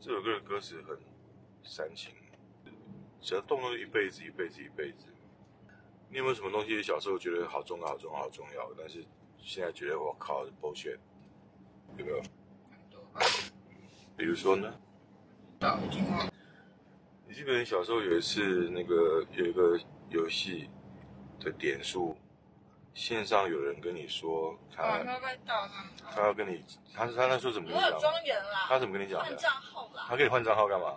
[0.00, 0.96] 这首歌的歌词很
[1.64, 2.14] 煽情，
[3.20, 5.06] 只要动都是一辈子，一辈子，一辈子。
[6.08, 9.04] 你有没有什么东西小时候觉得好重要、好重要、好重要，但是
[9.38, 10.98] 现在觉得我靠是 bullshit？
[11.96, 12.22] 有没有？
[14.16, 14.72] 比如说呢？
[15.58, 16.32] 到已经忘了。
[17.26, 19.78] 你记不记得小时候有一次那个有一个
[20.10, 20.70] 游戏
[21.40, 22.16] 的点数，
[22.98, 24.98] 线上有人跟你说他、哦，
[26.12, 28.00] 他要跟你，他他那时候怎么跟我有？
[28.00, 29.36] 庄园啦，他怎么跟你讲换？
[29.36, 30.96] 账号啦他，给你换账号干嘛？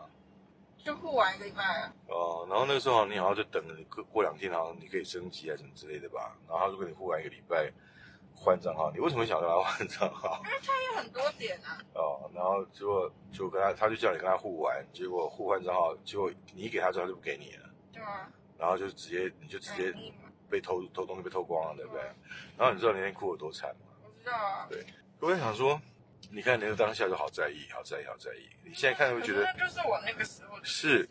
[0.83, 1.93] 就互玩一个礼拜啊。
[2.07, 6.35] 哦，然后那个时候你好像就等了，过过两天好像你可以升级啊什么之类的吧。
[6.49, 7.71] 然后他就跟你互玩一个礼拜
[8.33, 10.41] 换账号，你为什么想跟他换账号？
[10.43, 19.93] 因为他有很多点啊，哦，然后结果就跟他，他就叫你跟他互玩，结果互换账号，结果你一给他之后他就不给你了，对啊，然后就直接你就直接
[20.51, 22.01] 被偷偷东西被偷光了，对不对？
[22.57, 23.87] 然后你知道那天哭有多惨吗？
[24.03, 24.67] 我知道啊。
[25.19, 25.81] 我在想说，
[26.29, 28.49] 你看那个当下就好在意，好在意，好在意。
[28.65, 31.07] 你现在看会觉得那就是我那个时候的是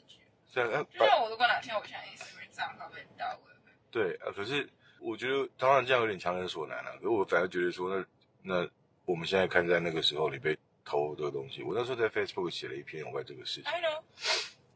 [0.46, 4.68] 虽然呃就像我如果哪天我想 Instagram 账号被盗，我也会对啊，可是
[5.00, 8.04] 我觉得当然这样有点强人所难了、可是我反而觉得说，那
[8.43, 8.68] 那
[9.04, 13.70] 我们现在看在那个时候你被偷这个东西，我那时候在 Facebook 写了一篇有关这个事情。
[13.70, 14.02] I know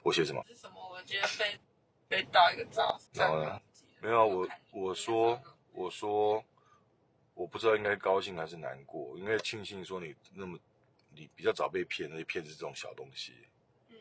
[0.02, 0.44] 我写什么？
[0.48, 0.74] 是什么？
[0.91, 1.58] 我今天被
[2.08, 3.61] 被盗一个照，然后呢
[4.05, 5.41] 没有啊，我我说
[5.72, 6.44] 我说
[7.33, 10.58] 我不知道应该高兴还是难过，应该庆幸说你那么
[11.14, 13.33] 你比较早被骗，那些骗是这种小东西。
[13.88, 13.96] 嗯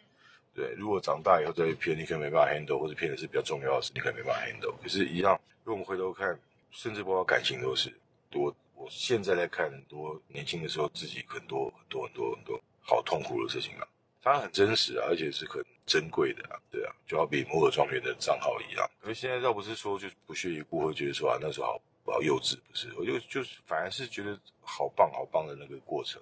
[0.53, 4.75] 对，如果长大以后再被骗，你可能没办法 handle，或者骗的是比较重要的事，你可能没办法 handle。
[4.83, 6.38] 可是，一样，如果我们回头看，
[6.69, 7.89] 甚至包括感情都是，
[8.33, 13.88] 我我现在在看很多年轻的时候自己很多很多很多很多好痛苦的事情啊，
[14.23, 18.89] 它很真实啊，而且是很珍贵的啊，对啊，就好比摩尔庄园的账号一样。
[19.02, 21.81] 可是现在倒不是说就不屑一顾，会觉得说啊那时候好
[22.13, 26.21] 好幼稚，不是，我就就是反而是觉得好棒好棒的那个过程，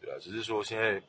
[0.00, 1.00] 对啊，只是说现在。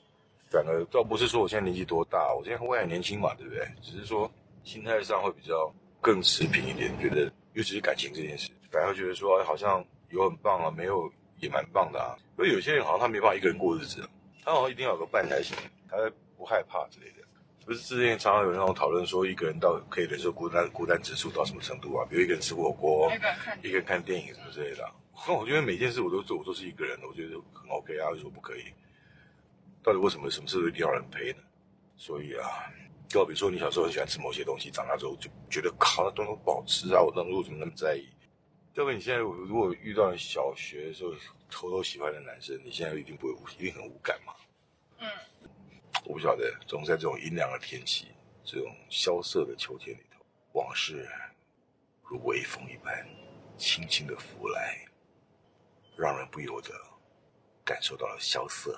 [0.51, 3.67] 反而倒不是说我现在年纪多大，我现在我还年轻嘛，对不对？
[3.81, 4.31] 只是说
[4.63, 12.13] 心态上会比较更持平一点，觉得尤其是感情这件事，反而觉得说好像有很棒啊，没有也蛮棒的啊。
[12.37, 14.07] 因为有些人好像他没办法一个人过日子，他
[14.51, 15.55] 好像一定要有个伴才行，
[15.89, 15.97] 他
[16.37, 17.23] 不害怕之类的。
[17.65, 22.05] 不是之前常常有那种讨论说，一个人到可以忍受孤单孤单指数到什么程度啊？
[22.09, 23.09] 比如一个人吃火锅，
[23.61, 24.91] 一个人看电影什么之类的、啊。
[25.25, 28.63] 那我觉得每件事我都做，我都是一个人的，我觉得很 OK 啊，为什么不可以？
[29.81, 31.39] 到底为什么什么事都一定要人陪呢？
[31.95, 32.67] 所以啊，
[33.07, 38.05] 就比如说你小时候很喜欢吃某些东西，长大之后就觉得靠那东西不好吃啊，我当初为什么那么在意？
[38.75, 41.13] 要不然你现在如果遇到你小学的时候
[41.49, 44.33] 偷偷喜欢的男生，你现在一定不会一定很无感嘛？
[44.97, 45.07] 嗯，
[46.05, 48.07] 我不晓得，总在这种阴凉的天气，
[48.43, 51.07] 这种萧瑟的秋天里头，往事
[52.01, 53.07] 如微风一般，
[53.59, 54.83] 轻轻的拂来，
[55.95, 56.73] 让人不由得
[57.63, 58.75] 感受到了萧瑟。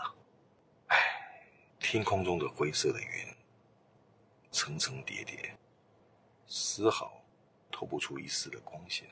[0.87, 0.97] 唉，
[1.79, 3.33] 天空中的灰色的云，
[4.51, 5.57] 层层叠叠，
[6.47, 7.23] 丝毫
[7.71, 9.07] 透不出一丝的光线，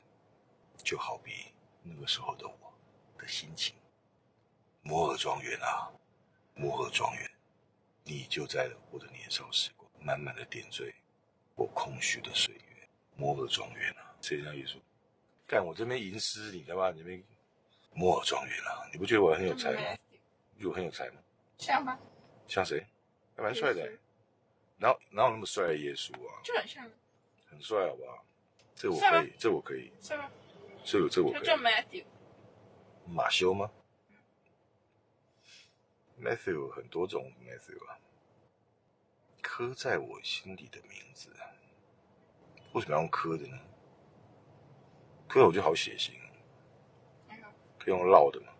[0.82, 1.52] 就好比
[1.82, 2.74] 那个时候的我
[3.18, 3.74] 的心情。
[4.82, 5.90] 摩尔庄园啊，
[6.54, 7.30] 摩尔庄园，
[8.04, 10.94] 你就在我的年少时光，满满的点缀
[11.54, 12.88] 我空虚的岁月。
[13.16, 14.80] 摩尔庄园啊，这样一说，
[15.46, 17.22] 干我这边吟诗，你他妈你那边
[17.92, 19.98] 摩尔庄园啊，你不觉得我很有才吗？
[20.58, 21.20] 有很有才吗？
[21.58, 21.98] 像吗，
[22.46, 22.84] 像谁？
[23.36, 23.98] 还蛮帅的欸。
[24.76, 26.42] 哪有哪有那么帅的耶稣啊？
[26.42, 26.90] 就很像，
[27.46, 28.24] 很帅，好不好？
[28.74, 29.92] 这我可以，这我可以，
[30.84, 31.08] 是吧？
[31.08, 31.56] 这这我就叫。
[31.56, 32.04] Matthew，
[33.06, 33.70] 马修吗
[36.20, 37.98] ？Matthew 很多种 Matthew 啊，
[39.42, 41.30] 刻在我心里的名字，
[42.72, 43.58] 为什么要用刻的呢？
[45.26, 46.12] 刻我就好血腥，
[47.28, 47.46] 哎呦
[47.78, 48.52] 可以用烙的吗？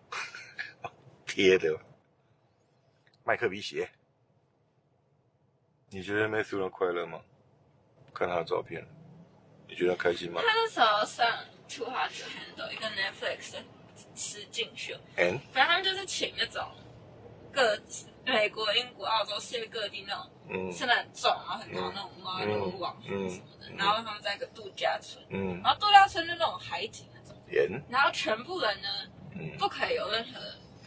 [1.25, 1.79] 贴的吗，
[3.23, 3.89] 麦克笔写。
[5.89, 7.21] 你觉得 Matthew 他快乐吗？
[8.13, 8.85] 看他的照片，
[9.67, 13.63] 你觉得他开心吗他那时候上 Too Hot to Handle 一个 Netflix 的
[14.15, 15.39] 实境秀，？And？
[15.51, 16.63] 反正他们就是请那种
[17.51, 17.79] 各
[18.25, 20.71] 美国、英国、澳洲世界各地那种嗯。
[20.71, 25.61] 吃的很重，然后很多那种 model 网红什么的，然后他们在一个度假村，嗯。
[25.63, 27.35] 然后度假村就那种海景那种，
[27.89, 28.87] 然后全部人呢
[29.33, 29.57] 嗯。
[29.57, 30.39] 不可以有任何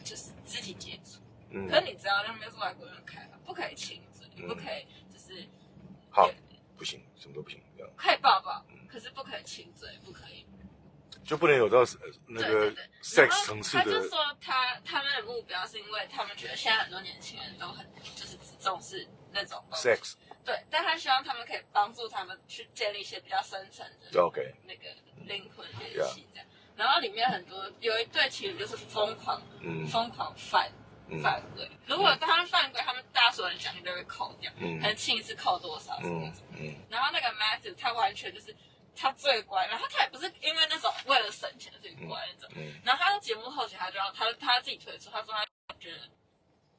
[0.04, 1.20] 就是肢体接触，
[1.50, 1.68] 嗯。
[1.68, 4.46] 可是你知道那边是外国人开的，不可以亲嘴，嗯。
[4.48, 5.46] 不可以就是
[6.10, 6.30] 好，
[6.76, 8.86] 不行，什么都不行，这样可以抱抱，嗯。
[8.88, 10.46] 可是不可以亲嘴，不可以。
[11.24, 12.72] 就不能有到呃那个
[13.02, 13.84] sex 层次的。
[13.84, 20.14] 他就说他他们的目标是因为他们觉得现在很多年轻人都很就是只重视那种 sex
[20.44, 24.84] 对，但他希望他们可以帮助他们去建立一些比较深层的 OK，那个
[25.26, 26.46] 灵魂联系这样。
[26.74, 29.86] 然后里面很多有一对情侣就是疯狂嗯。
[29.88, 30.72] 疯狂犯
[31.08, 31.20] 嗯。
[31.22, 34.80] 犯规，如果他们犯规，他们大所有的奖金都会扣掉，嗯。
[34.80, 36.46] 可能亲一次扣多少什么嗯什么。
[36.60, 36.74] 嗯。
[36.88, 38.56] 然后那个 Matthew 他完全就是
[38.96, 40.66] 他最乖，然后他也不是因为
[44.58, 45.46] 他他自己推出，他说他
[45.78, 45.98] 觉得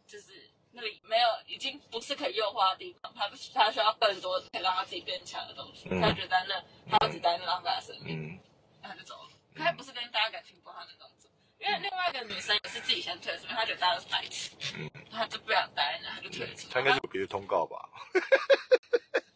[0.06, 5.88] 就是那里没有已经不是可以优化的地方，他不他需要更多可以让他自己变强的东西。
[5.90, 8.40] 嗯他觉得在那他只待那浪费他生命，嗯
[8.84, 9.30] 他就走了。
[9.56, 11.30] 可他不是跟大家感情不好那种走，
[11.60, 16.68] 因为另外一个女生也是自己先退出，因为她觉得大家都是白痴，嗯，他就不想待在那，她就退出。
[16.70, 17.78] 他应该是有别的通告吧？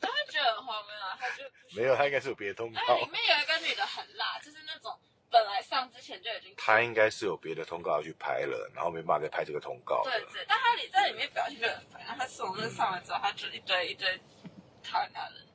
[0.02, 1.44] 他会觉得很荒谬啊，他就
[1.76, 3.10] 没有，他应该是有别的通告里。
[3.10, 4.38] 面有一个女的很辣，
[5.84, 10.02] 上之前就已经他应该是有别的通告要去拍了，然后没办法再拍这个通告。
[10.06, 12.02] 对对，但他里在里面表现就很烦。
[12.06, 14.08] 然后他从那上来之后，他就一堆一堆
[14.82, 15.48] 讨厌他的人，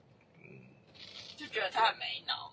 [0.43, 0.69] 嗯
[1.37, 2.53] 就觉得他很没脑，